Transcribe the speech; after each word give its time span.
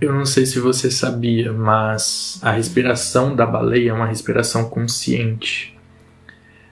Eu 0.00 0.14
não 0.14 0.24
sei 0.24 0.46
se 0.46 0.60
você 0.60 0.92
sabia, 0.92 1.52
mas 1.52 2.38
a 2.40 2.52
respiração 2.52 3.34
da 3.34 3.44
baleia 3.44 3.90
é 3.90 3.92
uma 3.92 4.06
respiração 4.06 4.68
consciente. 4.68 5.76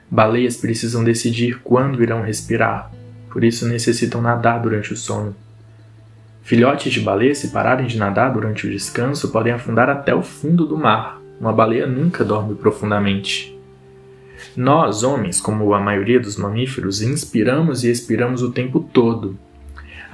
Baleias 0.09 0.57
precisam 0.57 1.03
decidir 1.03 1.61
quando 1.65 2.01
irão 2.01 2.23
respirar, 2.23 2.93
por 3.29 3.43
isso 3.43 3.67
necessitam 3.67 4.23
nadar 4.23 4.63
durante 4.63 4.93
o 4.93 4.97
sono. 4.97 5.35
Filhotes 6.43 6.93
de 6.93 7.01
baleia, 7.01 7.35
se 7.35 7.49
pararem 7.49 7.89
de 7.89 7.99
nadar 7.99 8.33
durante 8.33 8.65
o 8.65 8.71
descanso, 8.71 9.33
podem 9.33 9.53
afundar 9.53 9.91
até 9.91 10.15
o 10.15 10.23
fundo 10.23 10.65
do 10.65 10.77
mar. 10.77 11.21
Uma 11.41 11.53
baleia 11.53 11.89
nunca 11.89 12.25
dorme 12.25 12.55
profundamente. 12.55 13.59
Nós, 14.57 15.03
homens, 15.03 15.41
como 15.41 15.75
a 15.75 15.81
maioria 15.81 16.21
dos 16.21 16.37
mamíferos, 16.37 17.03
inspiramos 17.03 17.83
e 17.83 17.91
expiramos 17.91 18.43
o 18.43 18.53
tempo 18.53 18.79
todo. 18.79 19.37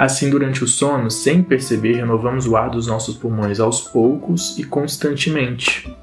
Assim, 0.03 0.29
durante 0.29 0.65
o 0.65 0.67
sono, 0.67 1.09
sem 1.13 1.45
perceber, 1.45 1.93
renovamos 1.93 2.45
o 2.49 2.57
ar 2.57 2.69
dos 2.71 2.89
nossos 2.89 3.17
pulmões 3.17 3.61
aos 3.61 3.83
poucos 3.83 4.59
e 4.59 4.65
constantemente. 4.65 5.97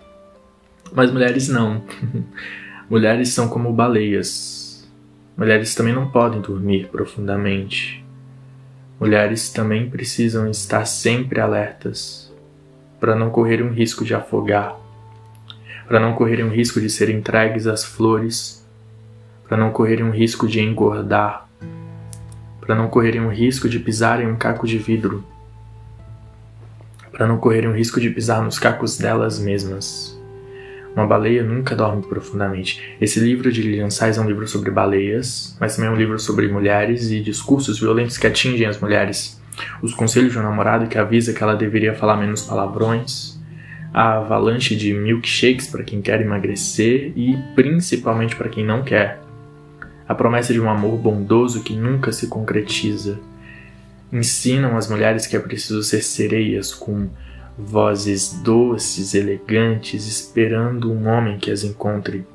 Mas 0.94 1.12
mulheres 1.12 1.50
não. 1.50 1.84
mulheres 2.90 3.28
são 3.34 3.50
como 3.50 3.74
baleias. 3.74 4.90
Mulheres 5.36 5.76
também 5.76 5.94
não 5.94 6.10
podem 6.10 6.40
dormir 6.40 6.88
profundamente. 6.88 8.02
Mulheres 8.98 9.50
também 9.50 9.90
precisam 9.90 10.50
estar 10.50 10.86
sempre 10.86 11.42
alertas 11.42 12.34
para 13.02 13.18
não 13.18 13.30
correr 13.30 13.62
um 13.62 13.74
risco 13.74 14.06
de 14.06 14.16
afogar, 14.16 14.78
para 15.90 16.00
não 16.00 16.14
correrem 16.14 16.46
um 16.46 16.54
risco 16.54 16.80
de 16.80 16.90
serem 16.90 17.18
entregues 17.18 17.68
às 17.68 17.84
flores, 17.84 18.66
para 19.46 19.58
não 19.58 19.72
correrem 19.74 20.06
um 20.06 20.12
risco 20.12 20.48
de 20.48 20.62
engordar, 20.62 21.49
para 22.70 22.76
não 22.76 22.88
correrem 22.88 23.20
um 23.20 23.32
risco 23.32 23.68
de 23.68 23.80
pisar 23.80 24.22
em 24.22 24.28
um 24.28 24.36
caco 24.36 24.68
de 24.68 24.78
vidro, 24.78 25.26
para 27.12 27.26
não 27.26 27.40
correrem 27.40 27.68
um 27.68 27.74
risco 27.74 28.00
de 28.00 28.12
pisar 28.12 28.44
nos 28.44 28.60
cacos 28.60 28.96
delas 28.96 29.40
mesmas. 29.40 30.16
Uma 30.96 31.08
baleia 31.08 31.42
nunca 31.42 31.76
dorme 31.76 32.04
profundamente. 32.04 32.96
Esse 33.02 33.20
livro 33.20 33.52
de 33.52 33.64
Lilian 33.64 33.90
Sais 33.90 34.20
é 34.20 34.22
um 34.22 34.28
livro 34.28 34.48
sobre 34.48 34.70
baleias, 34.70 35.58
mas 35.60 35.76
também 35.76 35.90
é 35.90 35.94
um 35.96 35.98
livro 35.98 36.20
sobre 36.20 36.48
mulheres 36.48 37.10
e 37.10 37.20
discursos 37.20 37.80
violentos 37.80 38.20
que 38.20 38.28
atingem 38.28 38.68
as 38.68 38.80
mulheres. 38.80 39.42
Os 39.82 39.96
conselhos 39.96 40.34
de 40.34 40.38
um 40.38 40.44
namorado 40.44 40.86
que 40.86 41.00
avisa 41.00 41.34
que 41.34 41.42
ela 41.42 41.56
deveria 41.56 41.96
falar 41.96 42.18
menos 42.18 42.44
palavrões, 42.44 43.42
a 43.92 44.18
avalanche 44.18 44.76
de 44.76 44.94
milkshakes 44.94 45.66
para 45.66 45.84
quem 45.84 46.04
quer 46.04 46.22
emagrecer 46.22 47.14
e 47.16 47.36
principalmente 47.56 48.36
para 48.36 48.48
quem 48.48 48.64
não 48.64 48.84
quer. 48.84 49.28
A 50.10 50.16
promessa 50.16 50.52
de 50.52 50.60
um 50.60 50.68
amor 50.68 50.98
bondoso 50.98 51.62
que 51.62 51.76
nunca 51.76 52.12
se 52.12 52.26
concretiza. 52.26 53.20
Ensinam 54.12 54.76
as 54.76 54.90
mulheres 54.90 55.28
que 55.28 55.36
é 55.36 55.40
preciso 55.40 55.84
ser 55.84 56.02
sereias 56.02 56.74
com 56.74 57.10
vozes 57.56 58.34
doces, 58.42 59.14
elegantes, 59.14 60.08
esperando 60.08 60.92
um 60.92 61.08
homem 61.08 61.38
que 61.38 61.52
as 61.52 61.64
encontre. 61.64 62.26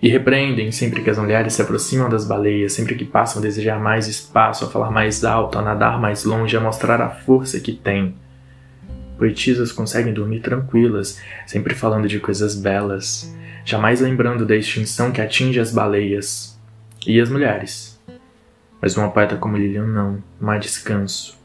E 0.00 0.08
repreendem 0.08 0.72
sempre 0.72 1.02
que 1.02 1.10
as 1.10 1.18
mulheres 1.18 1.52
se 1.52 1.60
aproximam 1.60 2.08
das 2.08 2.24
baleias, 2.24 2.72
sempre 2.72 2.94
que 2.94 3.04
passam 3.04 3.42
a 3.42 3.44
desejar 3.44 3.78
mais 3.78 4.08
espaço, 4.08 4.64
a 4.64 4.70
falar 4.70 4.90
mais 4.90 5.22
alto, 5.26 5.58
a 5.58 5.62
nadar 5.62 6.00
mais 6.00 6.24
longe, 6.24 6.56
a 6.56 6.60
mostrar 6.60 7.02
a 7.02 7.10
força 7.10 7.60
que 7.60 7.72
têm. 7.72 8.14
Poetisas 9.18 9.72
conseguem 9.72 10.14
dormir 10.14 10.40
tranquilas, 10.40 11.20
sempre 11.46 11.74
falando 11.74 12.08
de 12.08 12.18
coisas 12.18 12.54
belas, 12.54 13.30
jamais 13.64 14.00
lembrando 14.00 14.46
da 14.46 14.56
extinção 14.56 15.12
que 15.12 15.20
atinge 15.20 15.60
as 15.60 15.72
baleias 15.72 16.58
e 17.06 17.20
as 17.20 17.30
mulheres. 17.30 18.00
Mas 18.80 18.96
uma 18.96 19.10
poeta 19.10 19.36
como 19.36 19.56
Lilian 19.56 19.86
não, 19.86 20.22
não 20.40 20.50
há 20.50 20.58
descanso. 20.58 21.38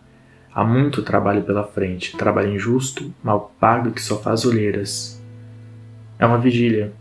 Há 0.54 0.64
muito 0.64 1.04
trabalho 1.04 1.44
pela 1.44 1.66
frente, 1.66 2.16
trabalho 2.16 2.54
injusto, 2.54 3.14
mal 3.22 3.54
pago 3.60 3.92
que 3.92 4.02
só 4.02 4.18
faz 4.18 4.46
olheiras. 4.46 5.22
É 6.18 6.26
uma 6.26 6.38
vigília. 6.38 6.94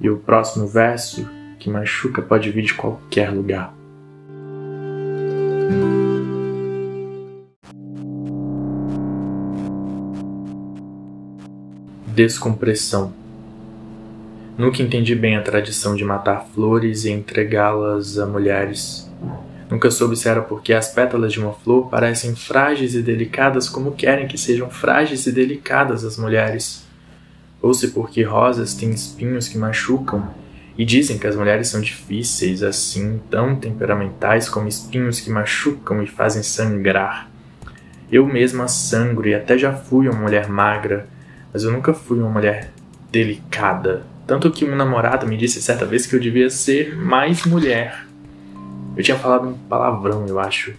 E 0.00 0.08
o 0.08 0.18
próximo 0.18 0.68
verso 0.68 1.28
que 1.58 1.68
machuca 1.68 2.22
pode 2.22 2.50
vir 2.50 2.62
de 2.62 2.74
qualquer 2.74 3.30
lugar. 3.30 3.74
Descompressão. 12.06 13.25
Nunca 14.58 14.82
entendi 14.82 15.14
bem 15.14 15.36
a 15.36 15.42
tradição 15.42 15.94
de 15.94 16.02
matar 16.02 16.46
flores 16.54 17.04
e 17.04 17.10
entregá-las 17.10 18.18
a 18.18 18.24
mulheres. 18.24 19.06
Nunca 19.70 19.90
soube 19.90 20.16
se 20.16 20.30
era 20.30 20.40
porque 20.40 20.72
as 20.72 20.88
pétalas 20.88 21.34
de 21.34 21.40
uma 21.40 21.52
flor 21.52 21.90
parecem 21.90 22.34
frágeis 22.34 22.94
e 22.94 23.02
delicadas 23.02 23.68
como 23.68 23.92
querem 23.92 24.26
que 24.26 24.38
sejam 24.38 24.70
frágeis 24.70 25.26
e 25.26 25.32
delicadas 25.32 26.04
as 26.04 26.16
mulheres, 26.16 26.86
ou 27.60 27.74
se 27.74 27.88
porque 27.88 28.22
rosas 28.22 28.72
têm 28.72 28.90
espinhos 28.92 29.46
que 29.46 29.58
machucam 29.58 30.26
e 30.78 30.86
dizem 30.86 31.18
que 31.18 31.26
as 31.26 31.36
mulheres 31.36 31.68
são 31.68 31.80
difíceis, 31.80 32.62
assim, 32.62 33.20
tão 33.30 33.56
temperamentais 33.56 34.48
como 34.48 34.68
espinhos 34.68 35.20
que 35.20 35.28
machucam 35.28 36.02
e 36.02 36.06
fazem 36.06 36.42
sangrar. 36.42 37.28
Eu 38.10 38.24
mesma 38.24 38.68
sangro 38.68 39.28
e 39.28 39.34
até 39.34 39.58
já 39.58 39.74
fui 39.74 40.08
uma 40.08 40.18
mulher 40.18 40.48
magra, 40.48 41.06
mas 41.52 41.62
eu 41.62 41.70
nunca 41.70 41.92
fui 41.92 42.18
uma 42.18 42.30
mulher 42.30 42.70
delicada. 43.12 44.15
Tanto 44.26 44.50
que 44.50 44.64
uma 44.64 44.74
namorada 44.74 45.24
me 45.24 45.36
disse 45.36 45.62
certa 45.62 45.86
vez 45.86 46.06
que 46.06 46.16
eu 46.16 46.20
devia 46.20 46.50
ser 46.50 46.96
mais 46.96 47.44
mulher. 47.46 48.04
Eu 48.96 49.02
tinha 49.02 49.16
falado 49.16 49.48
um 49.48 49.52
palavrão, 49.52 50.26
eu 50.26 50.40
acho. 50.40 50.74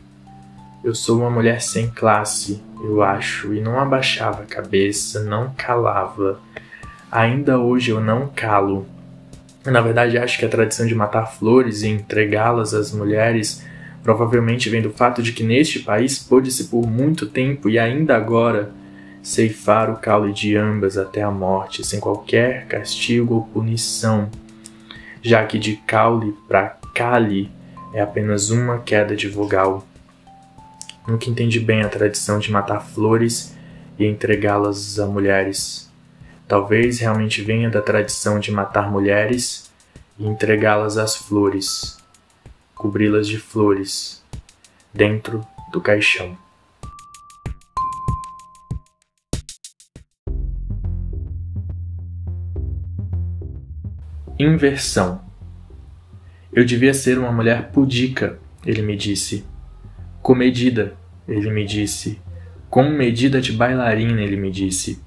Eu 0.83 0.93
sou 0.93 1.19
uma 1.19 1.29
mulher 1.29 1.61
sem 1.61 1.89
classe, 1.89 2.61
eu 2.83 3.01
acho, 3.01 3.53
e 3.53 3.61
não 3.61 3.79
abaixava 3.79 4.43
a 4.43 4.45
cabeça, 4.45 5.23
não 5.23 5.53
calava. 5.55 6.39
Ainda 7.11 7.57
hoje 7.57 7.91
eu 7.91 8.01
não 8.01 8.29
calo. 8.35 8.85
Na 9.65 9.81
verdade, 9.81 10.17
acho 10.17 10.37
que 10.37 10.45
a 10.45 10.49
tradição 10.49 10.85
de 10.85 10.95
matar 10.95 11.25
flores 11.25 11.83
e 11.83 11.87
entregá-las 11.87 12.73
às 12.73 12.91
mulheres 12.91 13.65
provavelmente 14.03 14.69
vem 14.69 14.81
do 14.81 14.91
fato 14.91 15.21
de 15.21 15.31
que 15.33 15.43
neste 15.43 15.79
país 15.79 16.19
pôde-se 16.19 16.65
por 16.65 16.87
muito 16.87 17.25
tempo 17.25 17.69
e 17.69 17.77
ainda 17.77 18.15
agora 18.15 18.71
ceifar 19.27 19.89
o 19.89 19.97
caule 19.97 20.31
de 20.31 20.55
ambas 20.55 20.97
até 20.97 21.21
a 21.21 21.29
morte, 21.29 21.85
sem 21.85 21.99
qualquer 21.99 22.65
castigo 22.65 23.35
ou 23.35 23.43
punição, 23.43 24.31
já 25.21 25.45
que 25.45 25.59
de 25.59 25.75
caule 25.75 26.33
para 26.47 26.77
cale 26.95 27.51
é 27.93 27.99
apenas 27.99 28.51
uma 28.51 28.79
queda 28.79 29.17
de 29.17 29.27
vogal. 29.27 29.85
Nunca 31.05 31.29
entendi 31.29 31.59
bem 31.59 31.81
a 31.81 31.89
tradição 31.89 32.39
de 32.39 32.49
matar 32.49 32.79
flores 32.79 33.53
e 33.99 34.05
entregá-las 34.05 34.97
a 34.97 35.05
mulheres. 35.05 35.91
Talvez 36.47 36.99
realmente 36.99 37.41
venha 37.41 37.69
da 37.69 37.81
tradição 37.81 38.39
de 38.39 38.49
matar 38.49 38.89
mulheres 38.89 39.69
e 40.17 40.25
entregá-las 40.25 40.97
às 40.97 41.17
flores, 41.17 41.97
cobri-las 42.73 43.27
de 43.27 43.37
flores, 43.37 44.23
dentro 44.93 45.45
do 45.69 45.81
caixão. 45.81 46.46
Inversão 54.39 55.27
eu 56.57 56.65
devia 56.65 56.91
ser 56.91 57.19
uma 57.19 57.31
mulher 57.31 57.69
pudica, 57.71 58.39
ele 58.65 58.81
me 58.81 58.95
disse. 58.95 59.45
Comedida, 60.23 60.95
ele 61.27 61.51
me 61.51 61.63
disse. 61.63 62.19
Com 62.67 62.89
medida 62.89 63.39
de 63.39 63.51
bailarina, 63.51 64.21
ele 64.21 64.37
me 64.37 64.49
disse. 64.49 64.99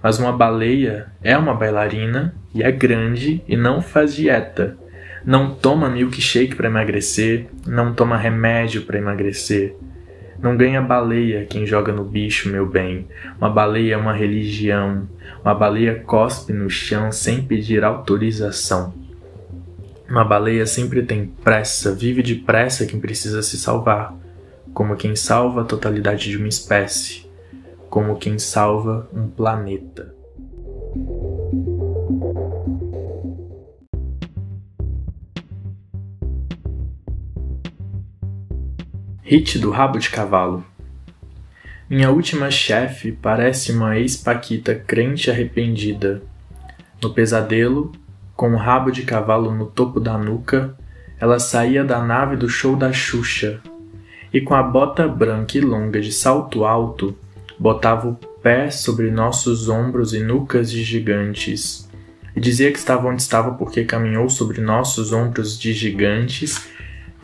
Mas 0.00 0.20
uma 0.20 0.32
baleia 0.32 1.08
é 1.20 1.36
uma 1.36 1.52
bailarina 1.52 2.32
e 2.54 2.62
é 2.62 2.70
grande 2.70 3.42
e 3.48 3.56
não 3.56 3.82
faz 3.82 4.14
dieta. 4.14 4.76
Não 5.24 5.52
toma 5.52 5.90
milkshake 5.90 6.54
para 6.54 6.68
emagrecer, 6.68 7.48
não 7.66 7.92
toma 7.92 8.16
remédio 8.16 8.82
para 8.82 8.98
emagrecer. 8.98 9.74
Não 10.44 10.58
ganha 10.58 10.82
baleia 10.82 11.46
quem 11.46 11.64
joga 11.64 11.90
no 11.90 12.04
bicho, 12.04 12.50
meu 12.50 12.66
bem. 12.66 13.08
Uma 13.38 13.48
baleia 13.48 13.94
é 13.94 13.96
uma 13.96 14.12
religião. 14.12 15.08
Uma 15.42 15.54
baleia 15.54 16.00
cospe 16.00 16.52
no 16.52 16.68
chão 16.68 17.10
sem 17.10 17.40
pedir 17.40 17.82
autorização. 17.82 18.92
Uma 20.06 20.22
baleia 20.22 20.66
sempre 20.66 21.02
tem 21.02 21.24
pressa, 21.24 21.94
vive 21.94 22.22
depressa 22.22 22.84
quem 22.84 23.00
precisa 23.00 23.42
se 23.42 23.56
salvar, 23.56 24.14
como 24.74 24.96
quem 24.96 25.16
salva 25.16 25.62
a 25.62 25.64
totalidade 25.64 26.28
de 26.28 26.36
uma 26.36 26.46
espécie, 26.46 27.26
como 27.88 28.16
quem 28.16 28.38
salva 28.38 29.08
um 29.14 29.26
planeta. 29.26 30.13
Hit 39.34 39.58
do 39.58 39.72
rabo 39.72 39.98
de 39.98 40.10
cavalo. 40.10 40.64
Minha 41.90 42.08
última 42.08 42.52
chefe 42.52 43.10
parece 43.10 43.72
uma 43.72 43.98
ex-paquita 43.98 44.76
crente 44.76 45.28
arrependida. 45.28 46.22
No 47.02 47.12
pesadelo, 47.12 47.90
com 48.36 48.50
um 48.50 48.56
rabo 48.56 48.92
de 48.92 49.02
cavalo 49.02 49.52
no 49.52 49.66
topo 49.66 49.98
da 49.98 50.16
nuca, 50.16 50.76
ela 51.18 51.40
saía 51.40 51.82
da 51.82 52.00
nave 52.00 52.36
do 52.36 52.48
show 52.48 52.76
da 52.76 52.92
Xuxa, 52.92 53.60
e 54.32 54.40
com 54.40 54.54
a 54.54 54.62
bota 54.62 55.08
branca 55.08 55.58
e 55.58 55.60
longa 55.60 56.00
de 56.00 56.12
salto 56.12 56.64
alto, 56.64 57.18
botava 57.58 58.10
o 58.10 58.14
pé 58.14 58.70
sobre 58.70 59.10
nossos 59.10 59.68
ombros 59.68 60.14
e 60.14 60.20
nucas 60.20 60.70
de 60.70 60.84
gigantes, 60.84 61.90
e 62.36 62.40
dizia 62.40 62.70
que 62.70 62.78
estava 62.78 63.08
onde 63.08 63.22
estava 63.22 63.50
porque 63.54 63.84
caminhou 63.84 64.28
sobre 64.28 64.60
nossos 64.60 65.12
ombros 65.12 65.58
de 65.58 65.72
gigantes 65.72 66.72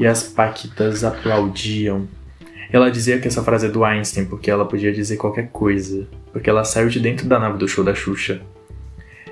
e 0.01 0.07
as 0.07 0.23
paquitas 0.23 1.05
aplaudiam. 1.05 2.09
Ela 2.73 2.91
dizia 2.91 3.21
que 3.21 3.29
essa 3.29 3.45
frase 3.45 3.67
é 3.67 3.69
do 3.69 3.85
Einstein 3.85 4.25
porque 4.25 4.51
ela 4.51 4.65
podia 4.65 4.91
dizer 4.91 5.19
qualquer 5.19 5.51
coisa, 5.51 6.09
porque 6.33 6.49
ela 6.49 6.65
saiu 6.65 6.89
de 6.89 6.99
dentro 6.99 7.29
da 7.29 7.39
nave 7.39 7.59
do 7.59 7.69
show 7.69 7.85
da 7.85 7.95
Xuxa. 7.95 8.41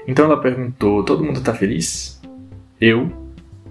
Então 0.06 0.26
ela 0.26 0.40
perguntou: 0.40 1.02
Todo 1.02 1.24
mundo 1.24 1.40
tá 1.40 1.54
feliz? 1.54 2.20
Eu, 2.78 3.10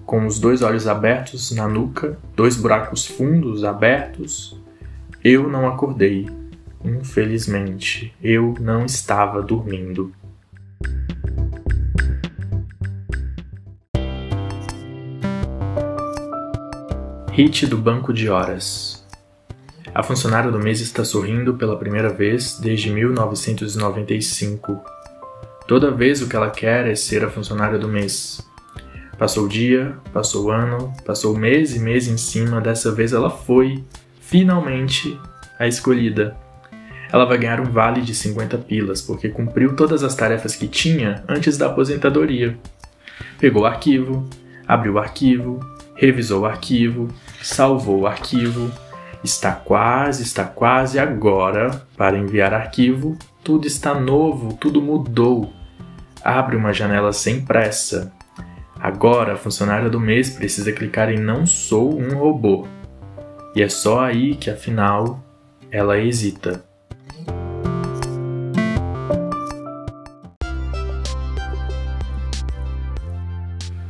com 0.06 0.26
os 0.26 0.40
dois 0.40 0.64
olhos 0.64 0.88
abertos 0.88 1.52
na 1.52 1.68
nuca, 1.68 2.18
dois 2.36 2.58
buracos 2.58 3.06
fundos 3.06 3.64
abertos, 3.64 4.60
eu 5.24 5.48
não 5.48 5.68
acordei. 5.68 6.28
Infelizmente, 6.84 8.14
eu 8.24 8.56
não 8.60 8.86
estava 8.86 9.42
dormindo. 9.42 10.12
Hit 17.38 17.68
do 17.68 17.78
banco 17.78 18.12
de 18.12 18.30
horas. 18.30 19.06
A 19.94 20.02
funcionária 20.02 20.50
do 20.50 20.58
mês 20.58 20.82
está 20.82 21.06
sorrindo 21.06 21.54
pela 21.54 21.78
primeira 21.78 22.10
vez 22.10 22.58
desde 22.60 22.90
1995. 22.90 24.84
Toda 25.68 25.92
vez 25.92 26.20
o 26.20 26.28
que 26.28 26.36
ela 26.36 26.50
quer 26.50 26.88
é 26.88 26.96
ser 26.96 27.24
a 27.24 27.30
funcionária 27.30 27.78
do 27.78 27.88
mês. 27.88 28.42
Passou 29.20 29.46
o 29.46 29.48
dia, 29.48 29.96
passou 30.12 30.46
o 30.46 30.50
ano, 30.50 30.92
passou 31.06 31.38
mês 31.38 31.76
e 31.76 31.80
mês 31.80 32.08
em 32.08 32.18
cima, 32.18 32.60
dessa 32.60 32.92
vez 32.92 33.14
ela 33.14 33.30
foi, 33.30 33.84
finalmente, 34.20 35.16
a 35.60 35.68
escolhida. 35.68 36.36
Ela 37.14 37.26
vai 37.26 37.38
ganhar 37.38 37.62
um 37.62 37.72
vale 37.72 38.02
de 38.02 38.16
50 38.16 38.58
pilas, 38.58 39.00
porque 39.00 39.30
cumpriu 39.30 39.76
todas 39.76 40.04
as 40.04 40.16
tarefas 40.16 40.56
que 40.56 40.68
tinha 40.68 41.24
antes 41.28 41.56
da 41.56 41.68
aposentadoria. 41.68 42.58
Pegou 43.40 43.62
o 43.62 43.68
arquivo, 43.68 44.28
abriu 44.68 44.94
o 44.94 44.98
arquivo, 44.98 45.60
revisou 45.98 46.42
o 46.42 46.46
arquivo, 46.46 47.10
salvou 47.42 48.02
o 48.02 48.08
arquivo, 48.08 48.72
está 49.24 49.52
quase, 49.52 50.24
está 50.24 50.44
quase 50.44 51.00
agora 51.00 51.82
para 51.96 52.18
enviar 52.18 52.54
arquivo, 52.54 53.18
tudo 53.44 53.68
está 53.68 53.94
novo, 53.94 54.54
tudo 54.54 54.82
mudou. 54.82 55.54
Abre 56.24 56.56
uma 56.56 56.74
janela 56.74 57.14
sem 57.14 57.42
pressa. 57.42 58.12
Agora 58.80 59.34
a 59.34 59.38
funcionária 59.38 59.90
do 59.90 60.00
mês 60.00 60.30
precisa 60.30 60.72
clicar 60.72 61.10
em 61.10 61.18
Não 61.18 61.46
sou 61.46 62.00
um 62.00 62.16
robô. 62.18 62.68
E 63.56 63.62
é 63.62 63.70
só 63.70 64.02
aí 64.02 64.36
que 64.36 64.50
afinal 64.50 65.24
ela 65.72 65.98
hesita. 65.98 66.64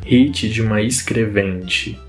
Hit 0.06 0.50
de 0.50 0.62
uma 0.62 0.82
escrevente. 0.82 2.00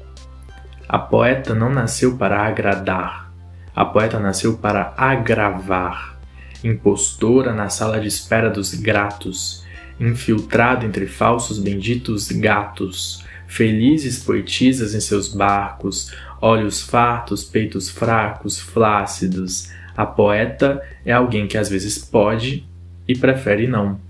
A 0.88 0.98
poeta 0.98 1.54
não 1.54 1.68
nasceu 1.68 2.16
para 2.16 2.40
agradar, 2.40 3.30
a 3.76 3.84
poeta 3.84 4.18
nasceu 4.18 4.56
para 4.56 4.94
agravar. 4.96 6.18
Impostora 6.64 7.52
na 7.52 7.68
sala 7.68 8.00
de 8.00 8.08
espera 8.08 8.48
dos 8.48 8.72
gratos, 8.72 9.66
infiltrado 10.00 10.86
entre 10.86 11.06
falsos 11.06 11.58
benditos 11.58 12.32
gatos, 12.32 13.22
felizes 13.46 14.24
poetisas 14.24 14.94
em 14.94 15.00
seus 15.00 15.28
barcos, 15.28 16.10
olhos 16.40 16.80
fartos, 16.80 17.44
peitos 17.44 17.90
fracos, 17.90 18.58
flácidos. 18.58 19.70
A 19.94 20.06
poeta 20.06 20.82
é 21.04 21.12
alguém 21.12 21.46
que 21.46 21.58
às 21.58 21.68
vezes 21.68 21.98
pode 21.98 22.66
e 23.06 23.14
prefere 23.14 23.66
não. 23.66 24.00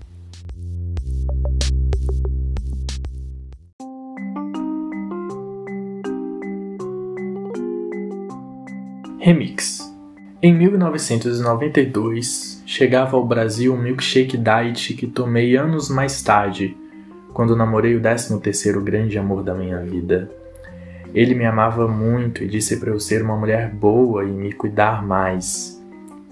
Remix. 9.21 9.93
Em 10.41 10.53
1992, 10.53 12.63
chegava 12.65 13.17
ao 13.17 13.25
Brasil 13.25 13.73
um 13.73 13.77
milkshake 13.77 14.37
diet 14.37 14.93
que 14.93 15.07
tomei 15.07 15.57
anos 15.57 15.89
mais 15.89 16.23
tarde, 16.23 16.77
quando 17.33 17.53
namorei 17.53 17.97
o 17.97 18.01
13º 18.01 18.81
grande 18.81 19.19
amor 19.19 19.43
da 19.43 19.53
minha 19.53 19.79
vida. 19.79 20.31
Ele 21.13 21.35
me 21.35 21.45
amava 21.45 21.85
muito 21.85 22.45
e 22.45 22.47
disse 22.47 22.77
para 22.77 22.91
eu 22.91 22.99
ser 22.99 23.21
uma 23.21 23.35
mulher 23.35 23.69
boa 23.69 24.23
e 24.23 24.31
me 24.31 24.53
cuidar 24.53 25.05
mais. 25.05 25.77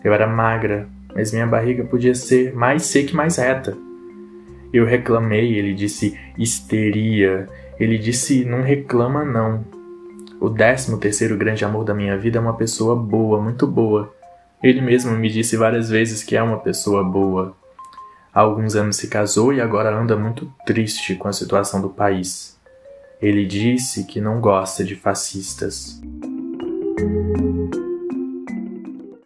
Eu 0.02 0.14
era 0.14 0.26
magra, 0.26 0.88
mas 1.14 1.34
minha 1.34 1.46
barriga 1.46 1.84
podia 1.84 2.16
ser 2.16 2.56
mais 2.56 2.84
seca 2.84 3.12
e 3.12 3.16
mais 3.16 3.36
reta. 3.36 3.78
Eu 4.72 4.86
reclamei, 4.86 5.56
ele 5.56 5.74
disse 5.74 6.18
histeria. 6.38 7.50
Ele 7.78 7.98
disse 7.98 8.46
não 8.46 8.62
reclama 8.62 9.26
não, 9.26 9.66
o 10.40 10.50
décimo 10.50 10.98
terceiro 10.98 11.38
grande 11.38 11.66
amor 11.66 11.84
da 11.84 11.94
minha 11.94 12.18
vida 12.18 12.38
é 12.38 12.42
uma 12.42 12.56
pessoa 12.56 12.96
boa, 12.96 13.42
muito 13.42 13.66
boa. 13.66 14.14
Ele 14.62 14.82
mesmo 14.82 15.12
me 15.12 15.30
disse 15.30 15.58
várias 15.58 15.90
vezes 15.90 16.24
que 16.24 16.36
é 16.36 16.42
uma 16.42 16.60
pessoa 16.60 17.04
boa. 17.04 17.56
Há 18.34 18.42
alguns 18.42 18.76
anos 18.76 18.98
se 18.98 19.08
casou 19.08 19.52
e 19.52 19.60
agora 19.60 19.96
anda 19.96 20.16
muito 20.16 20.52
triste 20.66 21.16
com 21.16 21.28
a 21.28 21.34
situação 21.34 21.82
do 21.82 21.90
país. 21.90 22.58
Ele 23.20 23.46
disse 23.46 24.04
que 24.04 24.22
não 24.22 24.40
gosta 24.40 24.84
de 24.84 24.96
fascistas. 24.96 26.00